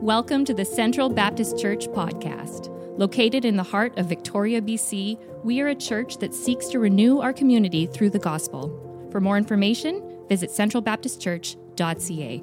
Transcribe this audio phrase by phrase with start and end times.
[0.00, 2.68] Welcome to the Central Baptist Church podcast.
[2.96, 7.18] Located in the heart of Victoria, BC, we are a church that seeks to renew
[7.18, 9.08] our community through the gospel.
[9.12, 12.42] For more information, visit centralbaptistchurch.ca.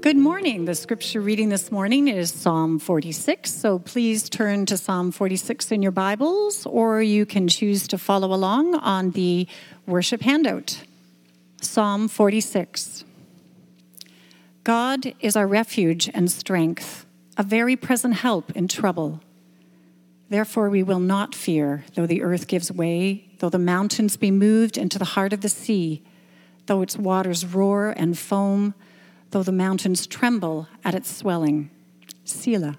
[0.00, 0.64] Good morning.
[0.64, 3.52] The scripture reading this morning is Psalm 46.
[3.52, 8.32] So please turn to Psalm 46 in your Bibles, or you can choose to follow
[8.32, 9.48] along on the
[9.86, 10.84] worship handout.
[11.60, 13.04] Psalm 46.
[14.64, 17.04] God is our refuge and strength,
[17.36, 19.20] a very present help in trouble.
[20.30, 24.78] Therefore, we will not fear, though the earth gives way, though the mountains be moved
[24.78, 26.02] into the heart of the sea,
[26.64, 28.72] though its waters roar and foam,
[29.32, 31.68] though the mountains tremble at its swelling.
[32.24, 32.78] Selah.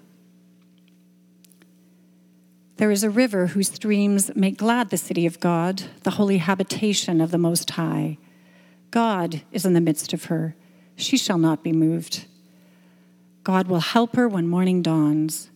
[2.78, 7.20] There is a river whose streams make glad the city of God, the holy habitation
[7.20, 8.18] of the Most High.
[8.90, 10.56] God is in the midst of her
[10.96, 12.26] she shall not be moved.
[13.44, 15.50] God will help her when morning dawns.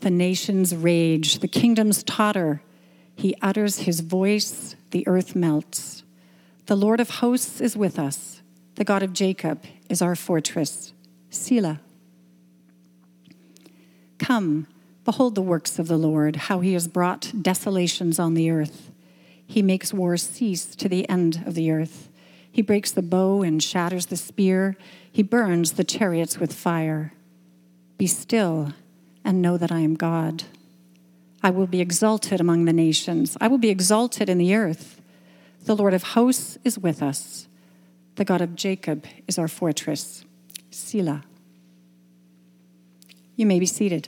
[0.00, 2.62] The nations rage, the kingdoms totter.
[3.16, 6.04] He utters his voice, the earth melts.
[6.66, 8.42] The Lord of hosts is with us.
[8.76, 10.92] The God of Jacob is our fortress.
[11.30, 11.80] Selah.
[14.18, 14.66] Come,
[15.04, 18.90] behold the works of the Lord, how he has brought desolations on the earth.
[19.46, 22.08] He makes war cease to the end of the earth.
[22.54, 24.76] He breaks the bow and shatters the spear.
[25.10, 27.12] He burns the chariots with fire.
[27.98, 28.72] Be still
[29.24, 30.44] and know that I am God.
[31.42, 33.36] I will be exalted among the nations.
[33.40, 35.00] I will be exalted in the earth.
[35.64, 37.48] The Lord of hosts is with us.
[38.14, 40.24] The God of Jacob is our fortress.
[40.70, 41.24] Selah.
[43.34, 44.06] You may be seated.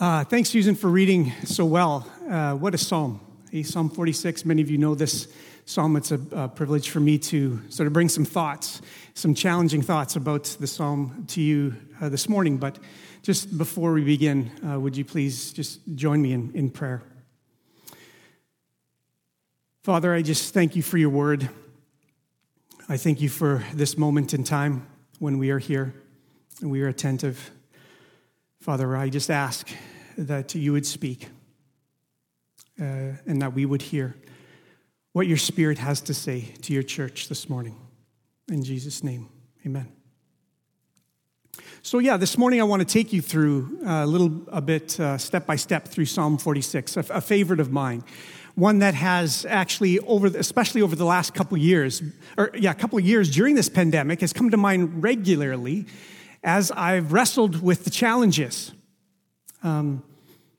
[0.00, 2.10] Uh, thanks, Susan, for reading so well.
[2.26, 3.20] Uh, what a psalm.
[3.64, 5.28] Psalm 46, many of you know this
[5.64, 8.82] psalm, it's a, a, privilege for me to sort of bring some thoughts,
[9.14, 12.58] some challenging thoughts about the psalm to you uh, this morning.
[12.58, 12.78] But
[13.22, 17.02] just before we begin, uh, would you please just join me in, in prayer?
[19.82, 21.48] Father, I just thank you for your word.
[22.88, 24.86] I thank you for this moment in time
[25.18, 25.94] when we are here
[26.60, 27.50] and we are attentive.
[28.60, 29.68] Father, I just ask
[30.18, 31.28] that you would speak
[32.80, 32.84] uh,
[33.26, 34.16] and that we would hear
[35.12, 37.76] what your Spirit has to say to your church this morning.
[38.48, 39.28] In Jesus' name,
[39.66, 39.88] amen.
[41.82, 45.18] So, yeah, this morning I want to take you through a little, a bit, uh,
[45.18, 48.04] step by step through Psalm 46, a, a, favorite of mine.
[48.54, 52.02] One that has actually, over, the, especially over the last couple years,
[52.38, 55.86] or yeah, a couple of years during this pandemic, has come to mind regularly
[56.44, 58.72] as I've wrestled with the challenges.
[59.62, 60.02] Um,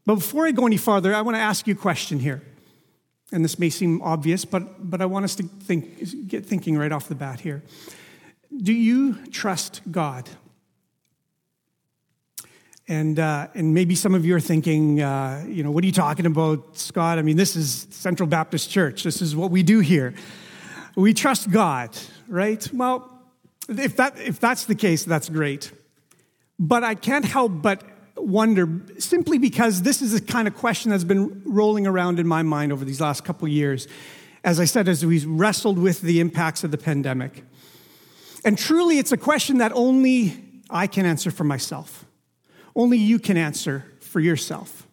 [0.06, 2.42] but before I go any farther, I want to ask you a question here
[3.34, 6.92] and this may seem obvious, but, but I want us to think, get thinking right
[6.92, 7.64] off the bat here.
[8.56, 10.30] Do you trust God?
[12.88, 15.94] And, uh, and maybe some of you are thinking, uh, you know, what are you
[15.94, 17.18] talking about, Scott?
[17.18, 19.04] I mean, this is Central Baptist Church.
[19.04, 20.14] This is what we do here.
[20.96, 21.90] We trust God,
[22.28, 22.70] right?
[22.72, 23.10] Well,
[23.68, 25.72] if, that, if that's the case, that's great.
[26.60, 27.82] But I can't help but
[28.26, 32.42] wonder simply because this is the kind of question that's been rolling around in my
[32.42, 33.88] mind over these last couple years.
[34.44, 37.44] As I said, as we wrestled with the impacts of the pandemic.
[38.44, 42.06] And truly, it's a question that only I can answer for myself.
[42.76, 44.88] Only you can answer for yourself,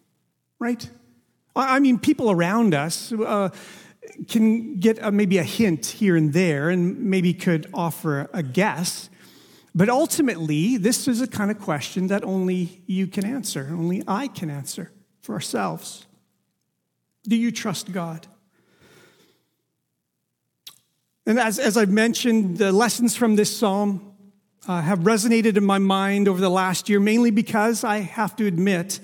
[0.59, 0.89] right?
[1.55, 3.49] I mean, people around us uh,
[4.27, 9.09] can get a, maybe a hint here and there and maybe could offer a guess.
[9.73, 14.27] But ultimately, this is a kind of question that only you can answer, only I
[14.27, 16.05] can answer for ourselves.
[17.23, 18.27] Do you trust God?
[21.25, 24.13] And as, as I've mentioned, the lessons from this psalm
[24.67, 28.45] uh, have resonated in my mind over the last year, mainly because I have to
[28.45, 28.99] admit,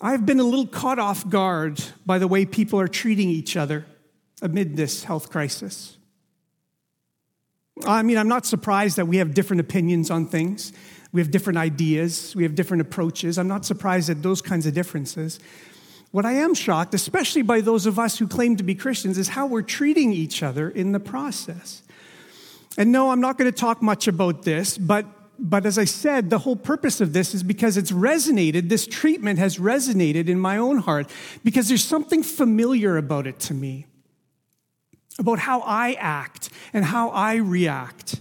[0.00, 3.86] I've been a little caught off guard by the way people are treating each other
[4.40, 5.98] amid this health crisis.
[7.86, 10.72] I mean, I'm not surprised that we have different opinions on things.
[11.12, 12.34] We have different ideas.
[12.36, 13.38] We have different approaches.
[13.38, 15.40] I'm not surprised at those kinds of differences.
[16.12, 19.28] What I am shocked, especially by those of us who claim to be Christians, is
[19.28, 21.82] how we're treating each other in the process.
[22.76, 25.06] And no, I'm not going to talk much about this, but,
[25.38, 29.38] but as I said, the whole purpose of this is because it's resonated, this treatment
[29.38, 31.10] has resonated in my own heart,
[31.44, 33.86] because there's something familiar about it to me
[35.18, 38.20] about how I act and how I react.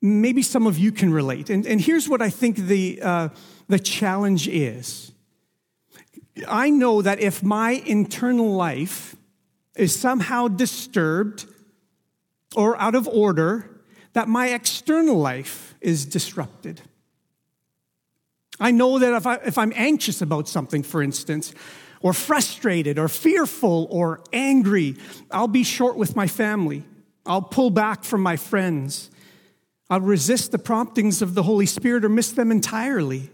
[0.00, 1.50] Maybe some of you can relate.
[1.50, 3.28] And, and here's what I think the, uh,
[3.68, 5.12] the challenge is
[6.46, 9.16] I know that if my internal life
[9.76, 11.46] is somehow disturbed
[12.54, 13.82] or out of order,
[14.12, 16.80] that my external life is disrupted.
[18.60, 21.54] I know that if, I, if I'm anxious about something, for instance,
[22.00, 24.96] or frustrated or fearful or angry,
[25.30, 26.84] I'll be short with my family.
[27.26, 29.10] I'll pull back from my friends.
[29.90, 33.30] I'll resist the promptings of the Holy Spirit or miss them entirely.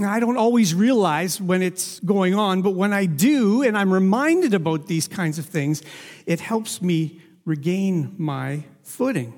[0.00, 3.92] Now, I don't always realize when it's going on, but when I do and I'm
[3.92, 5.82] reminded about these kinds of things,
[6.24, 9.32] it helps me regain my footing.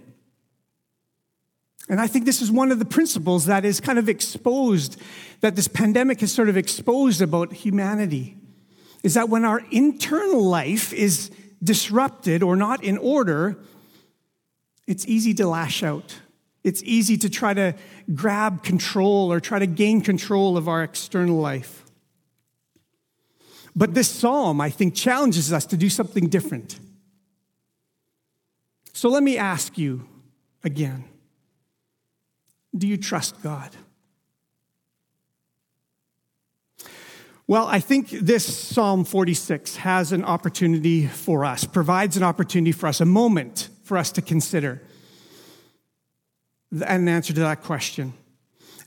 [1.91, 4.97] And I think this is one of the principles that is kind of exposed,
[5.41, 8.37] that this pandemic has sort of exposed about humanity,
[9.03, 13.59] is that when our internal life is disrupted or not in order,
[14.87, 16.21] it's easy to lash out.
[16.63, 17.75] It's easy to try to
[18.15, 21.85] grab control or try to gain control of our external life.
[23.75, 26.79] But this psalm, I think, challenges us to do something different.
[28.93, 30.07] So let me ask you
[30.63, 31.10] again
[32.77, 33.71] do you trust God?
[37.47, 42.87] Well, I think this Psalm 46 has an opportunity for us, provides an opportunity for
[42.87, 44.81] us, a moment for us to consider
[46.71, 48.13] an answer to that question.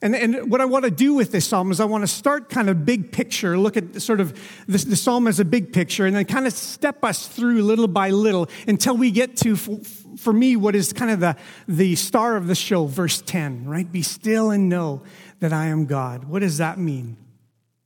[0.04, 2.50] And, and what I want to do with this psalm is I want to start
[2.50, 6.06] kind of big picture, look at sort of this, the psalm as a big picture,
[6.06, 10.34] and then kind of step us through little by little until we get to for
[10.34, 11.38] me, what is kind of the,
[11.70, 13.90] the star of the show, verse 10, right?
[13.90, 15.04] Be still and know
[15.40, 16.26] that I am God.
[16.26, 17.16] What does that mean?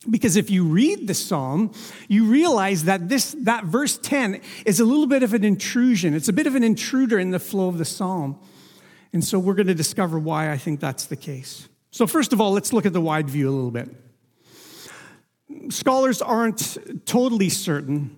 [0.09, 1.71] Because if you read the psalm,
[2.07, 6.15] you realize that this, that verse 10 is a little bit of an intrusion.
[6.15, 8.39] It's a bit of an intruder in the flow of the psalm.
[9.13, 11.69] And so we're going to discover why I think that's the case.
[11.97, 13.89] So, first of all, let's look at the wide view a little bit.
[15.69, 16.77] Scholars aren't
[17.07, 18.15] totally certain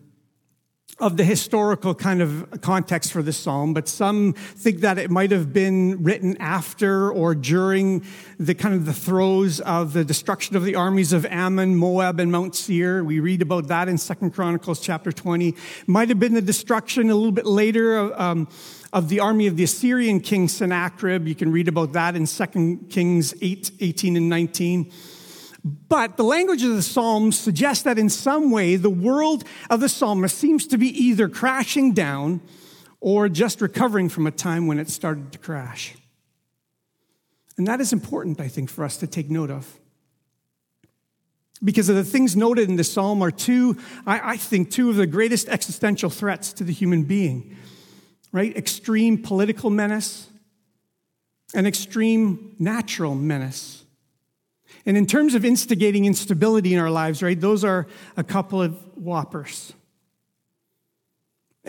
[0.99, 5.31] of the historical kind of context for this psalm, but some think that it might
[5.31, 8.03] have been written after or during
[8.37, 12.29] the kind of the throes of the destruction of the armies of Ammon, Moab, and
[12.29, 13.01] Mount Seir.
[13.01, 15.55] We read about that in Second Chronicles chapter 20.
[15.87, 18.49] Might have been the destruction a little bit later um,
[18.91, 21.27] of the army of the Assyrian king Sennacherib.
[21.27, 24.91] You can read about that in Second Kings 8, 18 and 19.
[25.63, 29.89] But the language of the Psalms suggests that in some way the world of the
[29.89, 32.41] psalmist seems to be either crashing down
[33.01, 35.95] or just recovering from a time when it started to crash.
[37.57, 39.80] And that is important, I think, for us to take note of.
[41.62, 45.06] Because of the things noted in the psalm are two, I think, two of the
[45.06, 47.57] greatest existential threats to the human being,
[48.31, 48.55] right?
[48.55, 50.29] Extreme political menace
[51.53, 53.83] and extreme natural menace.
[54.85, 57.87] And in terms of instigating instability in our lives, right, those are
[58.17, 59.73] a couple of whoppers.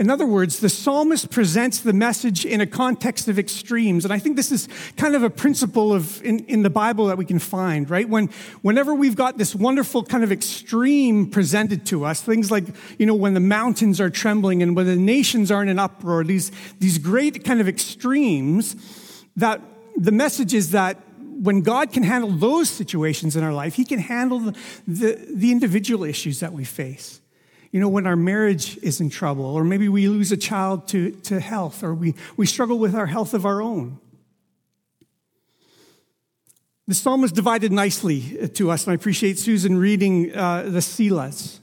[0.00, 4.06] In other words, the psalmist presents the message in a context of extremes.
[4.06, 4.66] And I think this is
[4.96, 8.08] kind of a principle of in, in the Bible that we can find, right?
[8.08, 8.28] When
[8.62, 12.64] whenever we've got this wonderful kind of extreme presented to us, things like,
[12.98, 16.24] you know, when the mountains are trembling and when the nations are in an uproar,
[16.24, 18.76] these, these great kind of extremes,
[19.36, 19.60] that
[19.96, 23.98] the message is that when God can handle those situations in our life, He can
[23.98, 24.56] handle the,
[24.88, 27.20] the, the, individual issues that we face.
[27.72, 31.12] You know, when our marriage is in trouble, or maybe we lose a child to,
[31.12, 33.98] to health, or we, we struggle with our health of our own.
[36.88, 41.60] The psalm is divided nicely to us, and I appreciate Susan reading uh, the Selahs.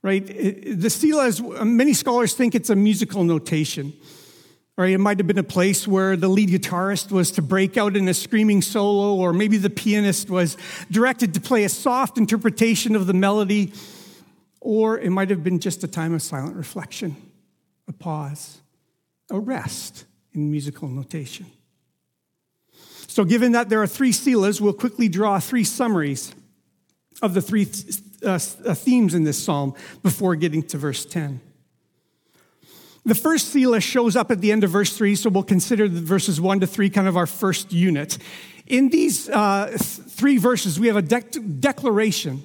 [0.00, 0.26] Right?
[0.26, 3.92] The Selahs, many scholars think it's a musical notation.
[4.78, 7.96] Or it might have been a place where the lead guitarist was to break out
[7.96, 10.56] in a screaming solo, or maybe the pianist was
[10.88, 13.72] directed to play a soft interpretation of the melody,
[14.60, 17.16] or it might have been just a time of silent reflection,
[17.86, 18.60] a pause,
[19.30, 21.46] a rest in musical notation.
[23.06, 26.34] So, given that there are three selahs, we'll quickly draw three summaries
[27.22, 27.66] of the three
[28.24, 31.40] uh, themes in this psalm before getting to verse 10.
[33.04, 36.00] The first Selah shows up at the end of verse 3, so we'll consider the
[36.00, 38.18] verses 1 to 3 kind of our first unit.
[38.66, 42.44] In these uh, three verses, we have a de- declaration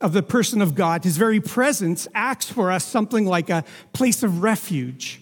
[0.00, 1.04] of the person of God.
[1.04, 5.20] His very presence acts for us something like a place of refuge.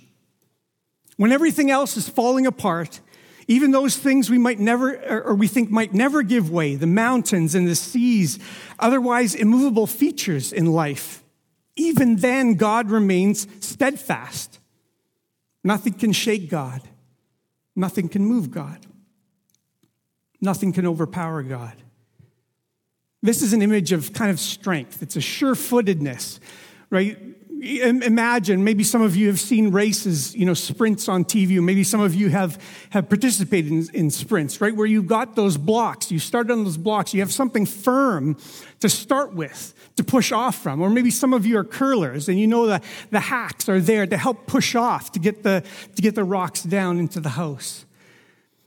[1.16, 3.00] When everything else is falling apart,
[3.48, 7.54] even those things we might never, or we think might never give way, the mountains
[7.54, 8.38] and the seas,
[8.78, 11.24] otherwise immovable features in life,
[11.74, 14.58] even then God remains steadfast.
[15.64, 16.82] Nothing can shake God.
[17.74, 18.86] Nothing can move God.
[20.40, 21.74] Nothing can overpower God.
[23.28, 25.02] This is an image of kind of strength.
[25.02, 26.40] It's a sure footedness,
[26.88, 27.18] right?
[27.60, 32.00] imagine, maybe some of you have seen races, you know, sprints on TV, maybe some
[32.00, 32.58] of you have,
[32.88, 34.74] have participated in, in sprints, right?
[34.74, 38.38] Where you've got those blocks, you start on those blocks, you have something firm
[38.80, 40.80] to start with, to push off from.
[40.80, 44.06] Or maybe some of you are curlers and you know that the hacks are there
[44.06, 45.62] to help push off, to get the,
[45.96, 47.84] to get the rocks down into the house.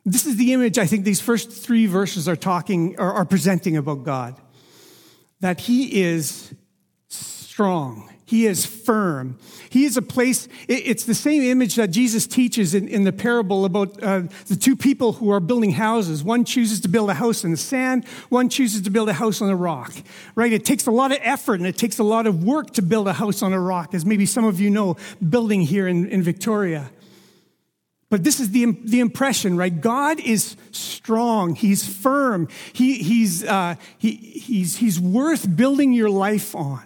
[0.05, 3.75] This is the image I think these first three verses are talking, or are presenting
[3.75, 4.35] about God.
[5.41, 6.53] That He is
[7.09, 9.37] strong he is firm.
[9.69, 13.65] He is a place, it's the same image that Jesus teaches in, in the parable
[13.65, 16.23] about uh, the two people who are building houses.
[16.23, 19.41] One chooses to build a house in the sand, one chooses to build a house
[19.41, 19.91] on a rock,
[20.33, 20.53] right?
[20.53, 23.09] It takes a lot of effort and it takes a lot of work to build
[23.09, 24.95] a house on a rock, as maybe some of you know,
[25.29, 26.89] building here in, in Victoria.
[28.11, 29.79] But this is the, the impression, right?
[29.79, 31.55] God is strong.
[31.55, 32.49] He's firm.
[32.73, 36.83] He, he's, uh, he, he's, he's worth building your life on.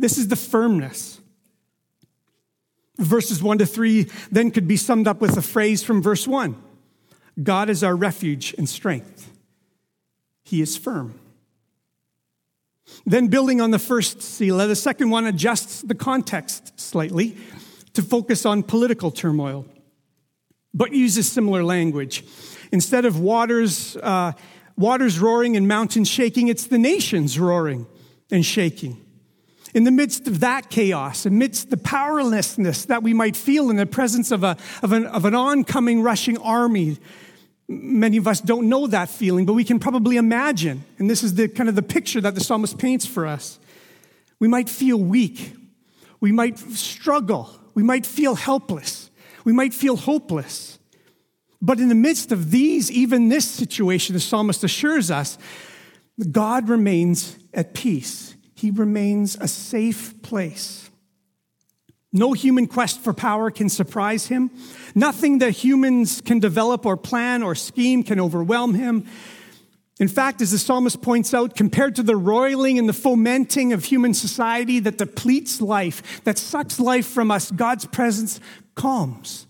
[0.00, 1.20] This is the firmness.
[2.98, 6.60] Verses 1 to 3 then could be summed up with a phrase from verse 1
[7.42, 9.30] God is our refuge and strength,
[10.42, 11.18] He is firm.
[13.06, 17.36] Then, building on the first Selah, the second one adjusts the context slightly
[17.94, 19.66] to focus on political turmoil,
[20.74, 22.24] but uses similar language.
[22.70, 24.32] Instead of waters, uh,
[24.76, 27.86] waters roaring and mountains shaking, it's the nations roaring
[28.30, 28.98] and shaking.
[29.74, 33.86] In the midst of that chaos, amidst the powerlessness that we might feel in the
[33.86, 36.98] presence of, a, of, an, of an oncoming rushing army,
[37.68, 40.84] many of us don't know that feeling, but we can probably imagine.
[40.98, 43.58] And this is the kind of the picture that the psalmist paints for us.
[44.38, 45.54] We might feel weak.
[46.20, 47.50] We might struggle.
[47.74, 49.10] We might feel helpless.
[49.44, 50.78] We might feel hopeless.
[51.60, 55.38] But in the midst of these, even this situation, the psalmist assures us,
[56.30, 58.32] God remains at peace
[58.62, 60.88] he remains a safe place.
[62.12, 64.52] No human quest for power can surprise him.
[64.94, 69.04] Nothing that humans can develop or plan or scheme can overwhelm him.
[69.98, 73.84] In fact, as the psalmist points out, compared to the roiling and the fomenting of
[73.84, 78.38] human society that depletes life, that sucks life from us, God's presence
[78.74, 79.46] calms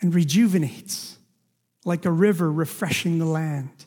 [0.00, 1.18] and rejuvenates
[1.84, 3.86] like a river refreshing the land.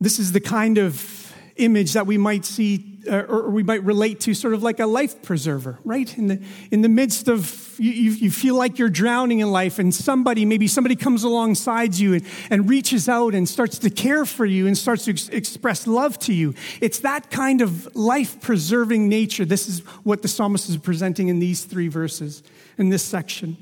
[0.00, 4.20] This is the kind of image that we might see uh, or we might relate
[4.20, 6.16] to sort of like a life preserver, right?
[6.18, 9.94] In the, in the midst of, you, you feel like you're drowning in life and
[9.94, 14.44] somebody, maybe somebody comes alongside you and, and reaches out and starts to care for
[14.44, 16.54] you and starts to ex- express love to you.
[16.80, 19.44] It's that kind of life preserving nature.
[19.44, 22.42] This is what the psalmist is presenting in these three verses,
[22.78, 23.56] in this section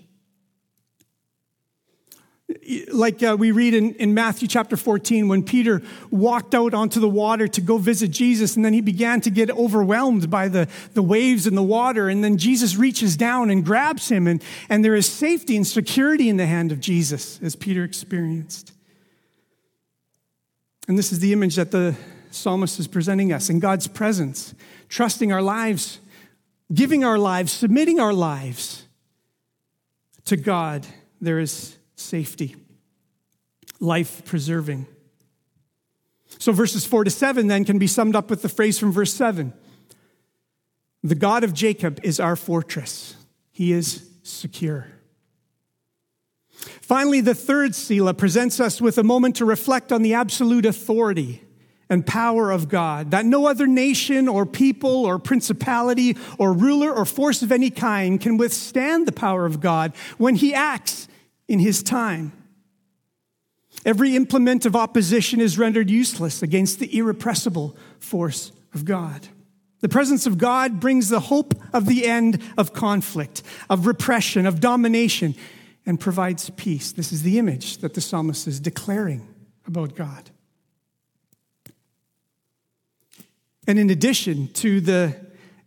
[2.90, 7.09] like uh, we read in, in Matthew chapter 14, when Peter walked out onto the
[7.09, 11.02] water to go visit Jesus, and then he began to get overwhelmed by the, the
[11.02, 14.95] waves and the water, and then Jesus reaches down and grabs him, and, and there
[14.95, 18.73] is safety and security in the hand of Jesus, as Peter experienced.
[20.87, 21.97] And this is the image that the
[22.31, 24.55] psalmist is presenting us in God's presence,
[24.88, 25.99] trusting our lives,
[26.73, 28.85] giving our lives, submitting our lives
[30.25, 30.87] to God.
[31.21, 32.57] There is safety,
[33.81, 34.87] life preserving.
[36.38, 39.12] So verses 4 to 7 then can be summed up with the phrase from verse
[39.12, 39.52] 7
[41.02, 43.17] The God of Jacob is our fortress,
[43.50, 44.87] he is secure.
[46.81, 51.43] Finally, the third Selah presents us with a moment to reflect on the absolute authority
[51.88, 57.05] and power of God, that no other nation or people or principality or ruler or
[57.05, 61.09] force of any kind can withstand the power of God when he acts
[61.49, 62.33] in his time.
[63.85, 69.28] Every implement of opposition is rendered useless against the irrepressible force of God.
[69.81, 74.61] The presence of God brings the hope of the end of conflict, of repression, of
[74.61, 75.35] domination,
[75.87, 76.93] and provides peace.
[76.93, 79.26] This is the image that the psalmist is declaring
[79.67, 80.31] about God.
[83.67, 85.14] And in addition to the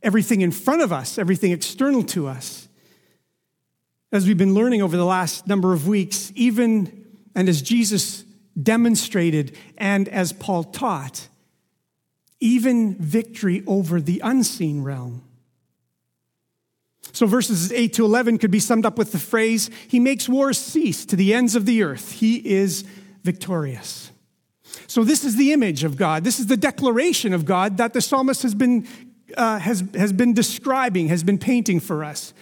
[0.03, 2.67] everything in front of us, everything external to us,
[4.11, 7.01] as we've been learning over the last number of weeks, even
[7.35, 8.25] and as Jesus
[8.61, 11.27] demonstrated and as Paul taught,
[12.39, 15.23] even victory over the unseen realm.
[17.13, 20.57] So verses 8 to 11 could be summed up with the phrase, He makes wars
[20.57, 22.13] cease to the ends of the earth.
[22.13, 22.83] He is
[23.23, 24.11] victorious.
[24.87, 26.23] So this is the image of God.
[26.23, 28.87] This is the declaration of God that the psalmist has been,
[29.35, 32.33] uh, has, has been describing, has been painting for us.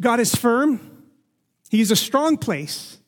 [0.00, 0.80] God is firm.
[1.70, 2.98] He is a strong place.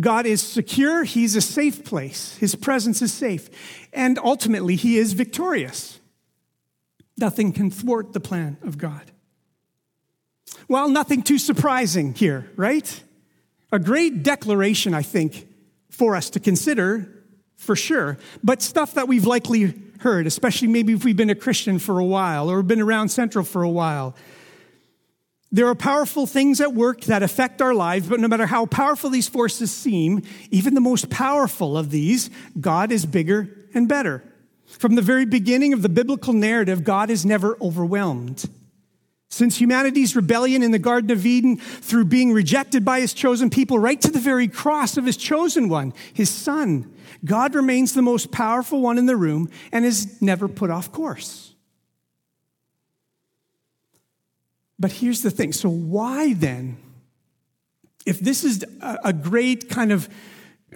[0.00, 3.50] God is secure, He's a safe place, His presence is safe,
[3.92, 5.98] and ultimately, He is victorious.
[7.16, 9.10] Nothing can thwart the plan of God.
[10.68, 13.02] Well, nothing too surprising here, right?
[13.72, 15.48] A great declaration, I think,
[15.90, 17.08] for us to consider
[17.56, 21.80] for sure, but stuff that we've likely heard, especially maybe if we've been a Christian
[21.80, 24.14] for a while or been around Central for a while.
[25.50, 29.08] There are powerful things at work that affect our lives, but no matter how powerful
[29.08, 32.28] these forces seem, even the most powerful of these,
[32.60, 34.22] God is bigger and better.
[34.66, 38.44] From the very beginning of the biblical narrative, God is never overwhelmed.
[39.30, 43.78] Since humanity's rebellion in the Garden of Eden, through being rejected by his chosen people,
[43.78, 48.30] right to the very cross of his chosen one, his son, God remains the most
[48.30, 51.47] powerful one in the room and is never put off course.
[54.78, 56.78] But here's the thing so, why then,
[58.06, 60.08] if this is a great kind of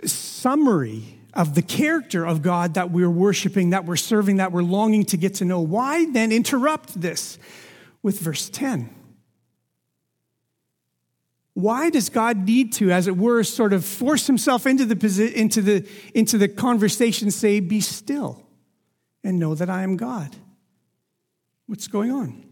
[0.05, 5.05] summary of the character of God that we're worshiping, that we're serving, that we're longing
[5.07, 7.39] to get to know, why then interrupt this
[8.03, 8.95] with verse 10?
[11.55, 15.61] Why does God need to, as it were, sort of force himself into the, into
[15.61, 18.47] the, into the conversation, say, Be still
[19.23, 20.35] and know that I am God?
[21.67, 22.52] What's going on?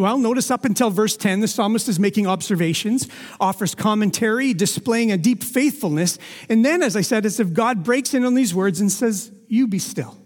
[0.00, 3.06] Well, notice up until verse 10, the psalmist is making observations,
[3.38, 6.16] offers commentary, displaying a deep faithfulness.
[6.48, 9.30] And then, as I said, as if God breaks in on these words and says,
[9.46, 10.16] You be still.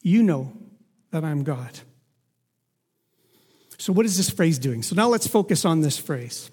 [0.00, 0.52] You know
[1.10, 1.80] that I'm God.
[3.78, 4.84] So, what is this phrase doing?
[4.84, 6.52] So, now let's focus on this phrase.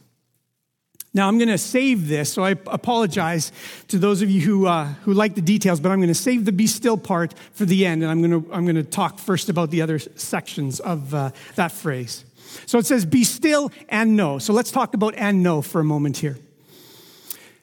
[1.14, 3.52] Now, I'm going to save this, so I apologize
[3.88, 6.46] to those of you who, uh, who like the details, but I'm going to save
[6.46, 9.18] the be still part for the end, and I'm going to, I'm going to talk
[9.18, 12.24] first about the other sections of uh, that phrase.
[12.66, 14.38] So it says, be still and know.
[14.38, 16.38] So let's talk about and know for a moment here.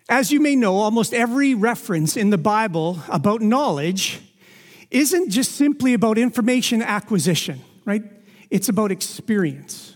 [0.09, 4.21] As you may know, almost every reference in the Bible about knowledge
[4.91, 8.03] isn't just simply about information acquisition, right?
[8.51, 9.94] It's about experience.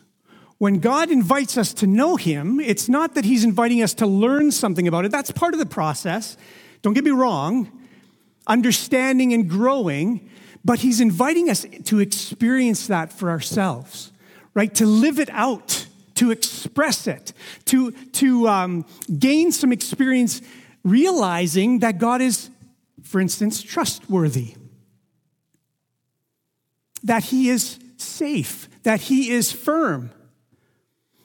[0.58, 4.50] When God invites us to know Him, it's not that He's inviting us to learn
[4.50, 5.12] something about it.
[5.12, 6.36] That's part of the process.
[6.82, 7.70] Don't get me wrong,
[8.46, 10.28] understanding and growing,
[10.64, 14.12] but He's inviting us to experience that for ourselves,
[14.52, 14.74] right?
[14.74, 17.32] To live it out, to express it,
[17.66, 18.84] to, to um,
[19.16, 20.42] gain some experience
[20.82, 22.50] realizing that God is,
[23.04, 24.56] for instance, trustworthy,
[27.04, 30.10] that He is safe, that He is firm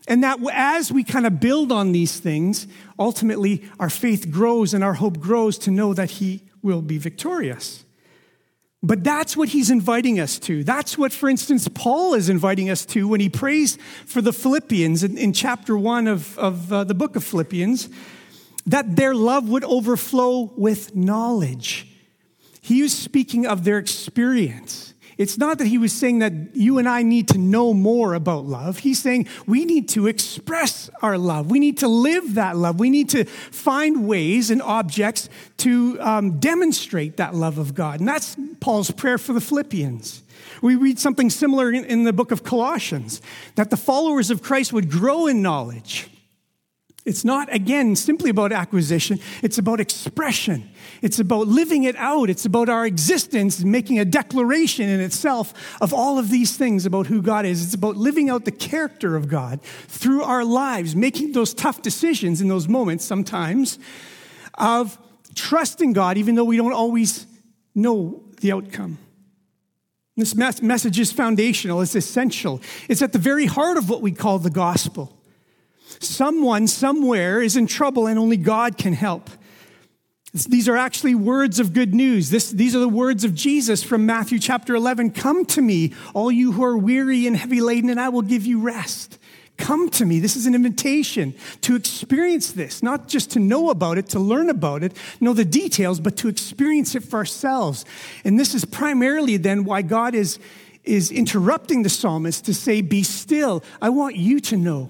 [0.08, 2.68] and that as we kind of build on these things,
[3.00, 7.84] ultimately our faith grows and our hope grows to know that He will be victorious.
[8.86, 10.62] But that's what he's inviting us to.
[10.66, 15.04] That's what, for instance, Paul is inviting us to when he prays for the Philippians
[15.04, 17.88] in, in chapter one of, of uh, the book of Philippians,
[18.66, 21.88] that their love would overflow with knowledge.
[22.60, 24.93] He was speaking of their experience.
[25.18, 28.46] It's not that he was saying that you and I need to know more about
[28.46, 28.80] love.
[28.80, 31.52] He's saying we need to express our love.
[31.52, 32.80] We need to live that love.
[32.80, 38.00] We need to find ways and objects to um, demonstrate that love of God.
[38.00, 40.24] And that's Paul's prayer for the Philippians.
[40.62, 43.22] We read something similar in, in the book of Colossians
[43.56, 46.08] that the followers of Christ would grow in knowledge
[47.06, 49.20] it's not, again, simply about acquisition.
[49.42, 50.70] It's about expression.
[51.02, 52.30] It's about living it out.
[52.30, 57.08] It's about our existence, making a declaration in itself of all of these things about
[57.08, 57.62] who God is.
[57.62, 62.40] It's about living out the character of God through our lives, making those tough decisions
[62.40, 63.80] in those moments sometimes
[64.54, 64.98] of
[65.36, 67.28] trusting God, even though we don't always
[67.76, 68.98] know the outcome.
[70.16, 72.62] This message is foundational, it's essential.
[72.88, 75.20] It's at the very heart of what we call the gospel.
[76.00, 79.30] Someone somewhere is in trouble and only God can help.
[80.34, 82.32] These are actually words of good news.
[82.32, 85.12] This, these are the words of Jesus from Matthew chapter 11.
[85.12, 88.44] Come to me, all you who are weary and heavy laden, and I will give
[88.44, 89.20] you rest.
[89.58, 90.20] Come to me.
[90.20, 94.50] This is an invitation to experience this, not just to know about it, to learn
[94.50, 97.86] about it, know the details, but to experience it for ourselves.
[98.26, 100.40] And this is primarily then why God is,
[100.84, 103.64] is interrupting the psalmist to say, Be still.
[103.80, 104.90] I want you to know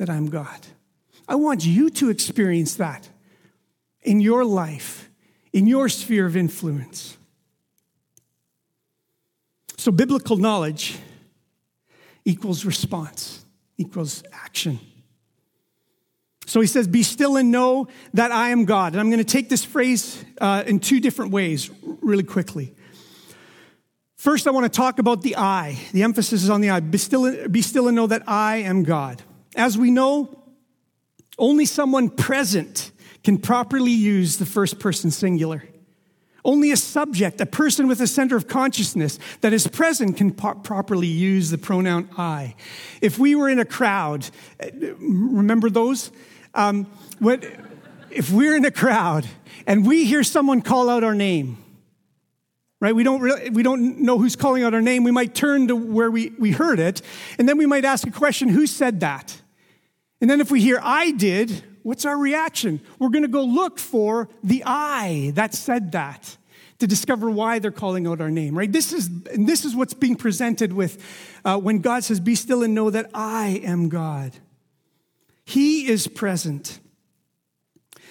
[0.00, 0.66] that I'm God.
[1.28, 3.06] I want you to experience that
[4.00, 5.10] in your life,
[5.52, 7.18] in your sphere of influence.
[9.76, 10.96] So, biblical knowledge
[12.24, 13.44] equals response,
[13.76, 14.80] equals action.
[16.46, 18.94] So he says, Be still and know that I am God.
[18.94, 22.74] And I'm going to take this phrase uh, in two different ways really quickly.
[24.16, 25.78] First, I want to talk about the I.
[25.92, 26.80] The emphasis is on the I.
[26.80, 29.22] Be still, be still and know that I am God.
[29.56, 30.40] As we know,
[31.40, 32.92] Only someone present
[33.24, 35.64] can properly use the first person singular.
[36.44, 40.54] Only a subject, a person with a center of consciousness that is present, can po-
[40.54, 42.54] properly use the pronoun I.
[43.00, 46.10] If we were in a crowd, eh, remember those?
[46.54, 46.86] Um,
[47.18, 47.44] what,
[48.10, 49.26] if we're in a crowd
[49.66, 51.59] and we hear someone call out our name,
[52.80, 52.94] right?
[52.94, 55.04] We don't, really, we don't know who's calling out our name.
[55.04, 57.02] We might turn to where we, we heard it,
[57.38, 59.40] and then we might ask a question who said that?
[60.20, 62.80] And then if we hear I did, what's our reaction?
[62.98, 66.36] We're going to go look for the I that said that
[66.78, 68.70] to discover why they're calling out our name, right?
[68.70, 71.02] This is, this is what's being presented with
[71.44, 74.32] uh, when God says, Be still and know that I am God.
[75.44, 76.78] He is present.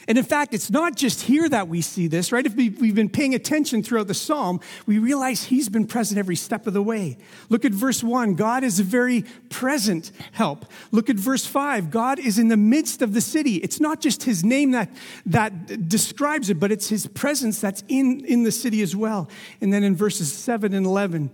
[0.09, 2.43] And in fact, it's not just here that we see this, right?
[2.43, 6.65] If we've been paying attention throughout the psalm, we realize he's been present every step
[6.65, 7.19] of the way.
[7.49, 10.65] Look at verse one God is a very present help.
[10.91, 13.57] Look at verse five God is in the midst of the city.
[13.57, 14.89] It's not just his name that,
[15.27, 19.29] that describes it, but it's his presence that's in, in the city as well.
[19.61, 21.29] And then in verses seven and 11,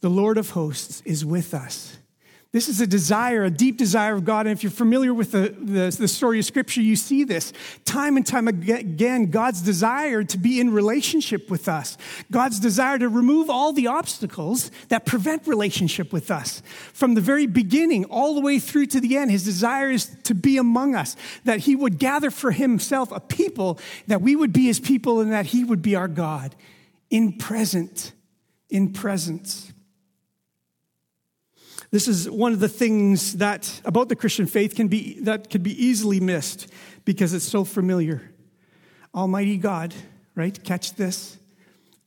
[0.00, 1.99] the Lord of hosts is with us.
[2.52, 4.46] This is a desire, a deep desire of God.
[4.46, 7.52] And if you're familiar with the, the, the, story of Scripture, you see this.
[7.84, 11.96] Time and time again, God's desire to be in relationship with us,
[12.32, 16.60] God's desire to remove all the obstacles that prevent relationship with us.
[16.92, 20.34] From the very beginning, all the way through to the end, His desire is to
[20.34, 24.66] be among us, that He would gather for Himself a people, that we would be
[24.66, 26.56] His people, and that He would be our God
[27.10, 28.12] in present,
[28.68, 29.72] in presence.
[31.90, 35.62] This is one of the things that about the Christian faith can be that could
[35.62, 36.68] be easily missed
[37.04, 38.30] because it's so familiar.
[39.14, 39.94] Almighty God,
[40.36, 40.62] right?
[40.62, 41.38] Catch this.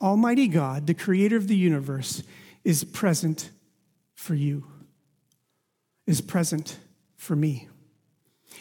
[0.01, 2.23] Almighty God, the creator of the universe,
[2.63, 3.51] is present
[4.15, 4.65] for you.
[6.07, 6.77] Is present
[7.17, 7.67] for me.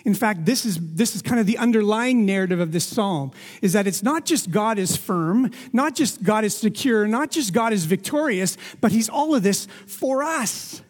[0.04, 3.30] In fact, this is, this is kind of the underlying narrative of this psalm
[3.61, 7.52] is that it's not just God is firm, not just God is secure, not just
[7.52, 10.82] God is victorious, but he's all of this for us.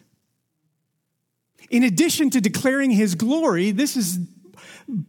[1.73, 4.19] In addition to declaring his glory, this is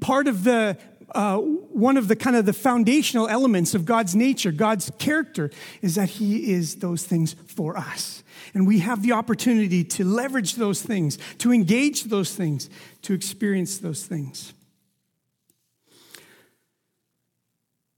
[0.01, 0.79] part of the
[1.15, 5.51] uh, one of the kind of the foundational elements of God's nature, God's character,
[5.83, 8.25] is that He is those things for us.
[8.55, 12.71] And we have the opportunity to leverage those things, to engage those things,
[13.03, 14.55] to experience those things.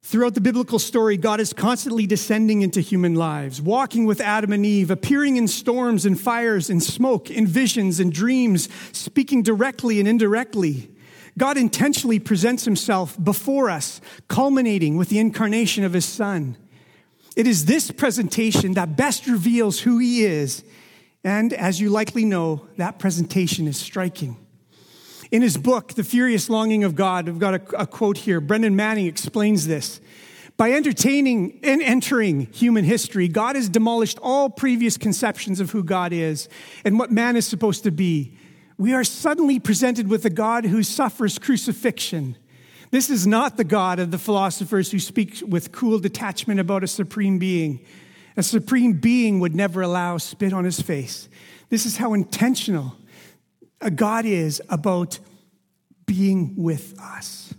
[0.06, 4.64] Throughout the biblical story, God is constantly descending into human lives, walking with Adam and
[4.64, 10.06] Eve, appearing in storms and fires and smoke, in visions and dreams, speaking directly and
[10.06, 10.92] indirectly.
[11.36, 16.56] God intentionally presents himself before us, culminating with the incarnation of his Son.
[17.34, 20.62] It is this presentation that best reveals who he is.
[21.24, 24.36] And as you likely know, that presentation is striking.
[25.30, 28.40] In his book, The Furious Longing of God, I've got a, a quote here.
[28.40, 30.00] Brennan Manning explains this.
[30.56, 36.12] By entertaining and entering human history, God has demolished all previous conceptions of who God
[36.12, 36.48] is
[36.84, 38.36] and what man is supposed to be.
[38.78, 42.36] We are suddenly presented with a God who suffers crucifixion.
[42.90, 46.86] This is not the God of the philosophers who speak with cool detachment about a
[46.86, 47.84] supreme being.
[48.36, 51.28] A supreme being would never allow spit on his face.
[51.68, 52.96] This is how intentional
[53.94, 55.18] God is about
[56.06, 57.54] being with us.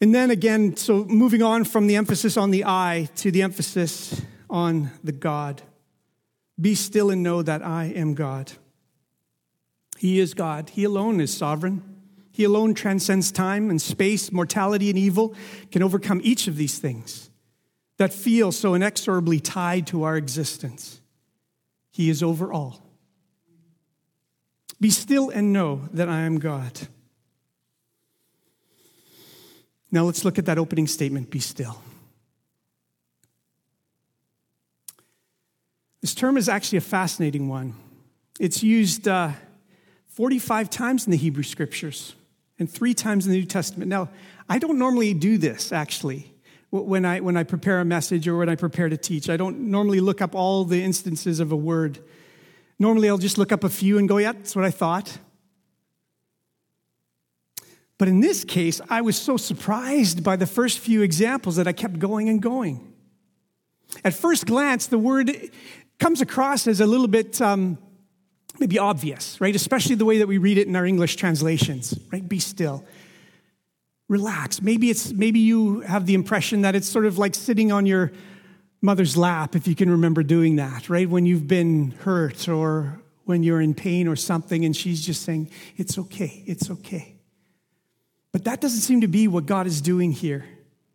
[0.00, 4.22] And then again, so moving on from the emphasis on the I to the emphasis
[4.48, 5.62] on the God.
[6.60, 8.52] Be still and know that I am God.
[9.98, 10.70] He is God.
[10.70, 11.82] He alone is sovereign.
[12.32, 15.34] He alone transcends time and space, mortality and evil,
[15.70, 17.28] can overcome each of these things
[17.98, 20.99] that feel so inexorably tied to our existence.
[21.90, 22.80] He is over all.
[24.80, 26.88] Be still and know that I am God.
[29.90, 31.82] Now let's look at that opening statement be still.
[36.00, 37.74] This term is actually a fascinating one.
[38.38, 39.32] It's used uh,
[40.06, 42.14] 45 times in the Hebrew scriptures
[42.58, 43.88] and three times in the New Testament.
[43.90, 44.08] Now,
[44.48, 46.29] I don't normally do this actually
[46.70, 49.28] when I, when I prepare a message or when I prepare to teach.
[49.28, 51.98] I don't normally look up all the instances of a word.
[52.78, 55.18] Normally, I'll just look up a few and go, yeah, that's what I thought.
[57.98, 61.72] But in this case, I was so surprised by the first few examples that I
[61.72, 62.94] kept going and going.
[64.04, 65.50] At first glance, the word
[65.98, 67.76] comes across as a little bit um,
[68.58, 69.54] maybe obvious, right?
[69.54, 72.26] Especially the way that we read it in our English translations, right?
[72.26, 72.84] Be still
[74.10, 74.60] relax.
[74.60, 78.10] Maybe it's maybe you have the impression that it's sort of like sitting on your
[78.82, 81.08] mother's lap if you can remember doing that, right?
[81.08, 85.48] When you've been hurt or when you're in pain or something, and she's just saying,
[85.76, 87.14] It's okay, it's okay.
[88.32, 90.44] But that doesn't seem to be what God is doing here.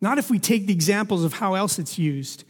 [0.02, 2.44] Not if we take the examples of how else it's used.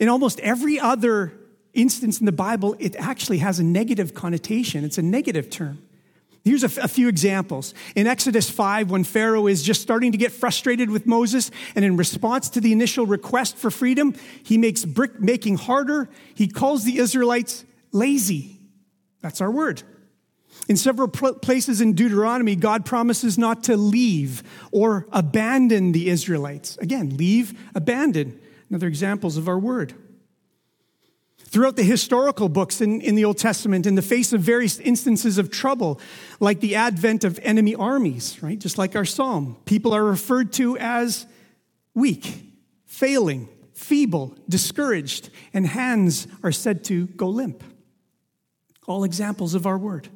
[0.00, 1.32] In almost every other
[1.72, 5.78] instance in the Bible, it actually has a negative connotation, it's a negative term.
[6.42, 7.74] Here's a, f- a few examples.
[7.94, 11.96] In Exodus 5, when Pharaoh is just starting to get frustrated with Moses, and in
[11.96, 16.08] response to the initial request for freedom, he makes brick making harder.
[16.34, 18.58] He calls the Israelites lazy.
[19.20, 19.82] That's our word.
[20.68, 26.78] In several places in Deuteronomy, God promises not to leave or abandon the Israelites.
[26.78, 28.40] Again, leave, abandon.
[28.68, 29.94] Another examples of our word.
[31.50, 35.36] Throughout the historical books in, in the Old Testament, in the face of various instances
[35.36, 36.00] of trouble,
[36.38, 38.56] like the advent of enemy armies, right?
[38.56, 41.26] Just like our psalm, people are referred to as
[41.92, 42.44] weak,
[42.86, 47.64] failing, feeble, discouraged, and hands are said to go limp.
[48.86, 50.08] All examples of our word.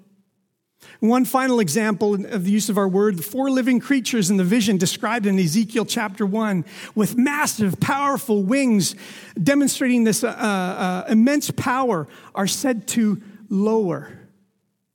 [1.01, 4.45] One final example of the use of our word the four living creatures in the
[4.45, 8.95] vision described in Ezekiel chapter 1 with massive, powerful wings
[9.41, 14.19] demonstrating this uh, uh, immense power are said to lower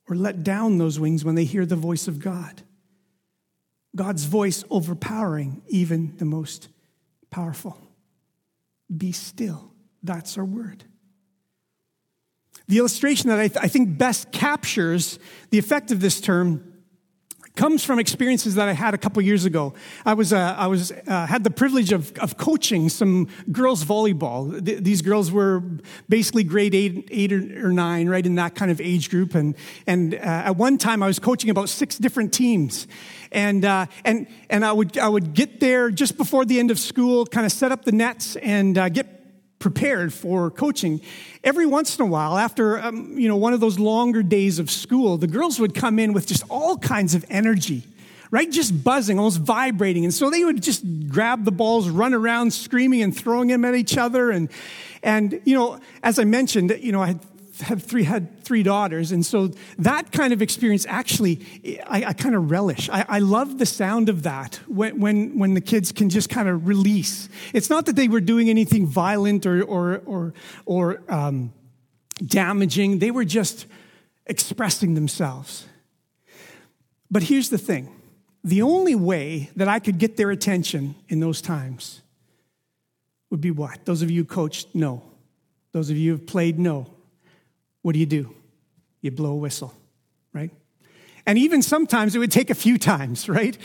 [0.08, 2.64] or let down those wings when they hear the voice of God.
[3.96, 6.70] God's voice overpowering even the most
[7.30, 7.78] powerful.
[8.96, 9.72] Be still.
[10.04, 10.84] That's our word.
[12.70, 15.18] The illustration that I, th- I think best captures
[15.50, 16.70] the effect of this term
[17.56, 19.74] comes from experiences that I had a couple years ago.
[20.06, 24.64] I was, uh, I was, uh, had the privilege of, of coaching some girls volleyball.
[24.64, 25.64] Th- these girls were
[26.08, 29.36] basically grade eight, eight or, nine, right in that kind of age group.
[29.36, 29.56] And,
[29.88, 32.88] and uh, at one time, I was coaching about six different teams.
[33.32, 36.80] And, uh, and, and I, would, I would get there just before the end of
[36.80, 39.19] school, kind of set up the nets and uh, get
[39.60, 41.02] prepared for coaching.
[41.44, 44.72] Every once in a while, after um, you know one of those longer days of
[44.72, 47.84] school, the girls would come in with just all kinds of energy,
[48.32, 48.50] right?
[48.50, 53.02] Just buzzing, almost vibrating, and so they would just grab the balls, run around, screaming
[53.02, 54.50] and throwing them at each other, and
[55.04, 57.20] and you know, as I mentioned, you know, I had
[57.62, 59.12] have three had three daughters.
[59.12, 61.40] And so that kind of experience actually
[61.88, 62.90] i, I kind of relish.
[62.90, 66.48] I, I, love the sound of that when, when, when the kids can just kind
[66.48, 67.30] of release.
[67.54, 70.34] It's not that they were doing anything violent or or or,
[70.66, 71.54] or um,
[72.26, 73.00] damaging.
[73.00, 73.66] They were just
[74.26, 75.66] expressing themselves.
[77.12, 77.96] But here's the thing.
[78.44, 82.02] The only way that i could get their attention in those times
[83.30, 83.86] would be what?
[83.86, 85.04] Those of you who coached no.
[85.72, 86.88] Those of you who have played no
[87.82, 88.36] what do you do?
[89.02, 89.74] You blow a whistle,
[90.34, 90.52] right?
[91.26, 93.58] And even sometimes it would take a few times, right?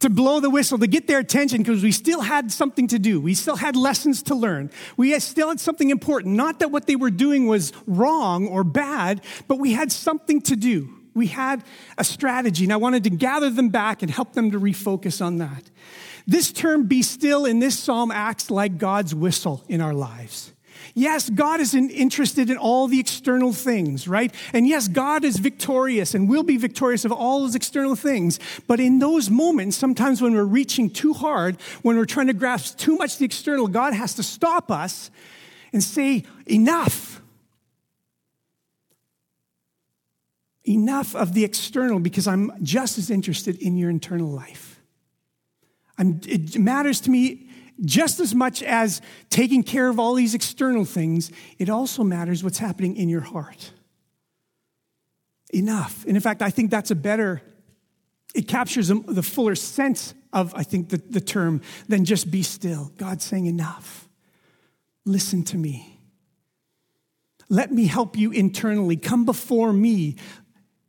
[0.00, 3.20] To blow the whistle, to get their attention, because we still had something to do.
[3.20, 4.70] We still had lessons to learn.
[4.96, 6.36] We still had something important.
[6.36, 10.56] Not that what they were doing was wrong or bad, but we had something to
[10.56, 10.88] do.
[11.14, 11.64] We had
[11.98, 15.38] a strategy, and I wanted to gather them back and help them to refocus on
[15.38, 15.70] that.
[16.26, 20.52] This term, be still, in this psalm acts like God's whistle in our lives.
[21.00, 24.34] Yes, God is interested in all the external things, right?
[24.52, 28.38] And yes, God is victorious and will be victorious of all those external things.
[28.66, 32.76] But in those moments, sometimes when we're reaching too hard, when we're trying to grasp
[32.76, 35.10] too much the external, God has to stop us
[35.72, 37.22] and say, enough.
[40.64, 44.82] Enough of the external because I'm just as interested in your internal life.
[45.96, 47.49] I'm, it matters to me
[47.84, 52.58] just as much as taking care of all these external things, it also matters what's
[52.58, 53.72] happening in your heart.
[55.52, 56.04] Enough.
[56.06, 57.42] And in fact, I think that's a better,
[58.34, 62.92] it captures the fuller sense of, I think, the, the term than just be still.
[62.96, 64.08] God saying, enough.
[65.04, 65.98] Listen to me.
[67.48, 68.96] Let me help you internally.
[68.96, 70.16] Come before me.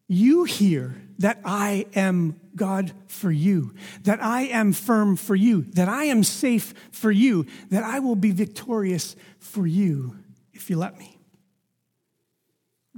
[0.08, 5.88] You hear that I am God for you, that I am firm for you, that
[5.88, 10.16] I am safe for you, that I will be victorious for you
[10.54, 11.18] if you let me.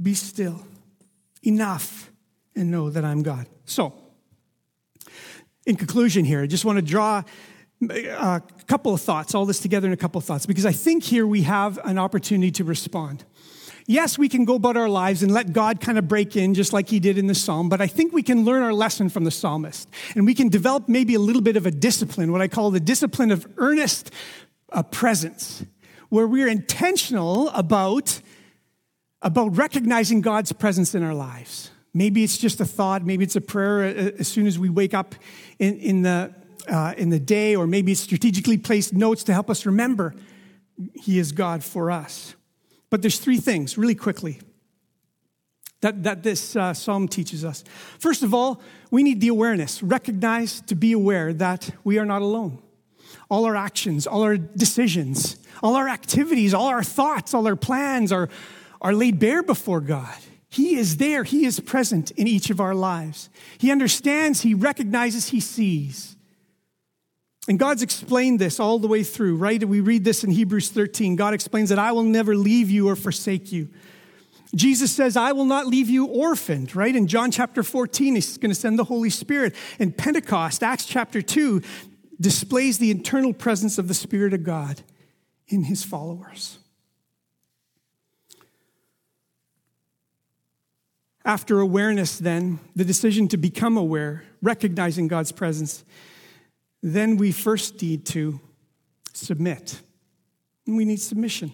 [0.02, 0.66] Be still,
[1.44, 2.12] enough,
[2.56, 3.48] and know that I'm God.
[3.66, 3.94] So,
[5.66, 7.24] in conclusion, here, I just want to draw
[7.90, 10.72] uh, a couple of thoughts, all this together in a couple of thoughts, because I
[10.72, 13.26] think here we have an opportunity to respond.
[13.86, 16.72] Yes, we can go about our lives and let God kind of break in just
[16.72, 19.26] like he did in the psalm, but I think we can learn our lesson from
[19.26, 19.90] the psalmist.
[20.16, 22.80] And we can develop maybe a little bit of a discipline, what I call the
[22.80, 24.12] discipline of earnest
[24.72, 25.66] uh, presence,
[26.10, 28.22] where we're intentional about,
[29.22, 31.72] about recognizing God's presence in our lives.
[31.94, 34.94] Maybe it's just a thought, maybe it's a prayer uh, as soon as we wake
[34.94, 35.14] up
[35.60, 36.34] in, in, the,
[36.70, 40.16] uh, in the day, or maybe it's strategically placed notes to help us remember
[40.96, 42.36] He is God for us.
[42.94, 44.40] But there's three things really quickly.
[45.82, 47.64] that, that this uh, psalm teaches us.
[47.98, 52.22] First of all, we need the awareness, recognize to be aware that we are not
[52.22, 52.62] alone.
[53.32, 58.12] All our actions, all our decisions, all our activities, all our thoughts, all our plans
[58.12, 58.30] are,
[58.80, 60.16] are laid bare before God.
[60.52, 63.32] He is there, He is present in each of our lives.
[63.58, 66.13] He understands, He recognizes, He sees.
[67.48, 69.62] And God's explained this all the way through, right?
[69.64, 71.16] We read this in Hebrews 13.
[71.16, 73.70] God explains that I will never leave you or forsake you.
[74.56, 76.96] Jesus says, I will not leave you orphaned, right?
[76.96, 79.56] In John chapter 14, he's going to send the Holy Spirit.
[79.80, 81.62] In Pentecost, Acts chapter 2,
[82.22, 84.82] displays the internal presence of the Spirit of God
[85.48, 86.60] in his followers.
[91.26, 95.84] After awareness, then, the decision to become aware, recognizing God's presence,
[96.84, 98.40] then we first need to
[99.14, 99.80] submit.
[100.68, 101.54] And we need submission.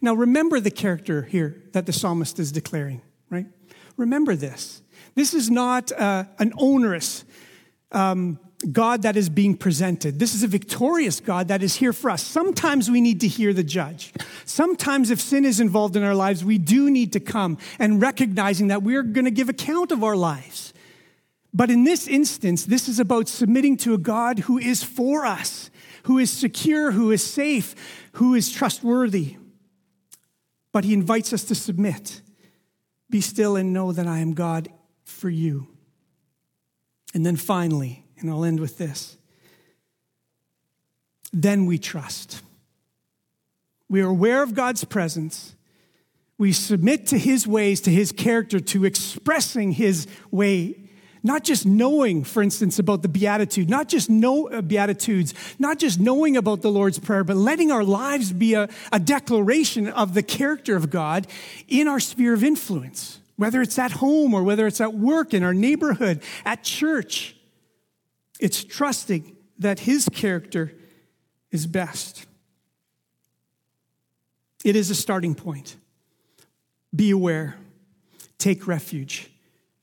[0.00, 3.46] Now, remember the character here that the psalmist is declaring, right?
[3.96, 4.82] Remember this.
[5.14, 7.24] This is not uh, an onerous
[7.92, 8.38] um,
[8.70, 10.18] God that is being presented.
[10.18, 12.22] This is a victorious God that is here for us.
[12.22, 14.12] Sometimes we need to hear the judge.
[14.44, 18.68] Sometimes, if sin is involved in our lives, we do need to come and recognizing
[18.68, 20.72] that we're going to give account of our lives.
[21.56, 25.70] But in this instance, this is about submitting to a God who is for us,
[26.04, 27.74] who is secure, who is safe,
[28.12, 29.36] who is trustworthy
[30.76, 32.20] but he invites us to submit.
[33.08, 34.68] Be still and know that I am God
[35.04, 35.68] for you.
[37.14, 39.16] And then finally, and I'll end with this
[41.32, 42.42] then we trust.
[43.88, 45.56] We are aware of God's presence.
[46.36, 50.85] We submit to his ways, to his character, to expressing his way
[51.26, 55.98] not just knowing, for instance, about the Beatitude, not just know uh, Beatitudes, not just
[55.98, 60.22] knowing about the Lord's Prayer, but letting our lives be a, a declaration of the
[60.22, 61.26] character of God
[61.66, 65.42] in our sphere of influence, whether it's at home or whether it's at work, in
[65.42, 67.36] our neighborhood, at church.
[68.38, 70.72] It's trusting that His character
[71.50, 72.24] is best.
[74.64, 75.76] It is a starting point.
[76.94, 77.56] Be aware,
[78.38, 79.28] take refuge,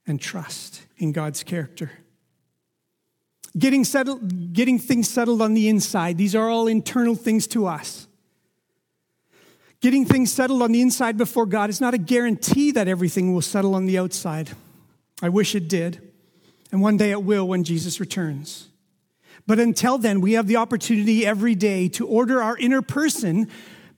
[0.08, 1.92] and trust in God's character.
[3.58, 8.08] Getting, settled, getting things settled on the inside, these are all internal things to us.
[9.80, 13.42] Getting things settled on the inside before God is not a guarantee that everything will
[13.42, 14.50] settle on the outside.
[15.22, 16.02] I wish it did.
[16.72, 18.70] And one day it will when Jesus returns.
[19.46, 23.50] But until then, we have the opportunity every day to order our inner person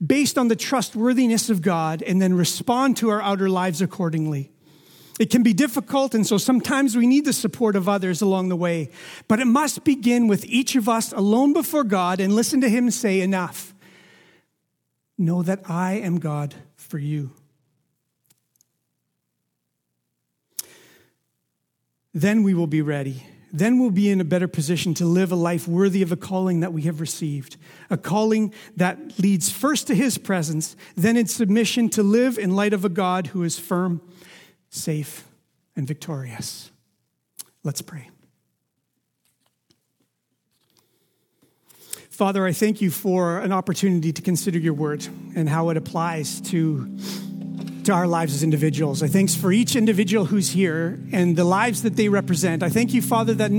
[0.04, 4.50] based on the trustworthiness of God and then respond to our outer lives accordingly.
[5.18, 8.56] It can be difficult, and so sometimes we need the support of others along the
[8.56, 8.90] way.
[9.28, 12.90] But it must begin with each of us alone before God and listen to Him
[12.90, 13.72] say, Enough.
[15.18, 17.30] Know that I am God for you.
[22.12, 23.22] Then we will be ready.
[23.52, 26.60] Then we'll be in a better position to live a life worthy of a calling
[26.60, 27.56] that we have received.
[27.88, 32.74] A calling that leads first to His presence, then in submission to live in light
[32.74, 34.02] of a God who is firm
[34.76, 35.24] safe,
[35.74, 36.70] and victorious.
[37.64, 38.10] Let's pray.
[42.10, 46.40] Father, I thank you for an opportunity to consider your word and how it applies
[46.42, 46.96] to,
[47.84, 49.02] to our lives as individuals.
[49.02, 52.62] I thanks for each individual who's here and the lives that they represent.
[52.62, 53.50] I thank you, Father, that,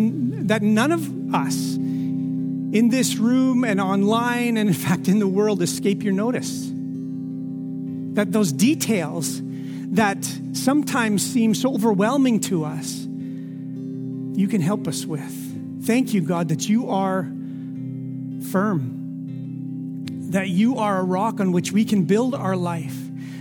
[0.47, 5.61] that none of us in this room and online and, in fact, in the world
[5.61, 6.71] escape your notice.
[8.15, 9.39] That those details
[9.97, 15.85] that sometimes seem so overwhelming to us, you can help us with.
[15.85, 17.23] Thank you, God, that you are
[18.51, 22.95] firm, that you are a rock on which we can build our life.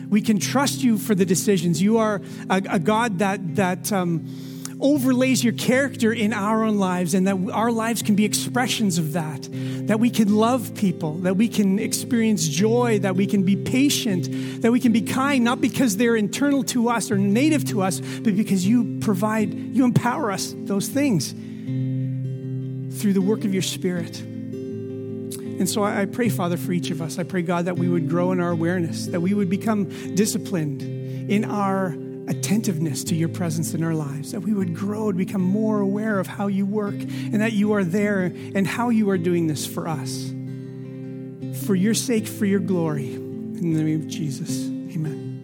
[0.09, 1.83] We can trust you for the decisions.
[1.83, 4.27] You are a, a God that, that, um,
[4.81, 9.15] overlays your character in our own lives and that our lives can be expressions of
[9.15, 9.49] that.
[9.87, 14.62] That we can love people, that we can experience joy, that we can be patient,
[14.62, 18.01] that we can be kind, not because they're internal to us or native to us,
[18.01, 21.33] but because you provide, you empower us those things
[23.01, 24.20] through the work of your Spirit.
[24.20, 27.18] And so I pray, Father, for each of us.
[27.18, 30.83] I pray, God, that we would grow in our awareness, that we would become disciplined
[30.83, 31.97] in our
[32.29, 36.18] attentiveness to your presence in our lives, that we would grow and become more aware
[36.18, 38.24] of how you work and that you are there
[38.55, 40.33] and how you are doing this for us.
[41.64, 43.14] For your sake, for your glory.
[43.14, 45.37] In the name of Jesus, amen.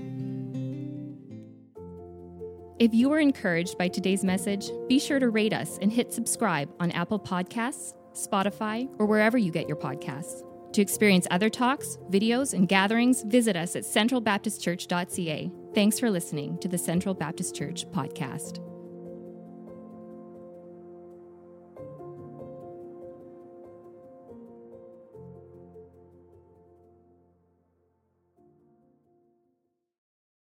[2.78, 6.68] If you were encouraged by today's message, be sure to rate us and hit subscribe
[6.80, 10.42] on Apple Podcasts, Spotify, or wherever you get your podcasts.
[10.72, 15.61] To experience other talks, videos, and gatherings, visit us at centralbaptistchurch.ca.
[15.74, 18.71] Thanks for listening to the Central Baptist Church podcast.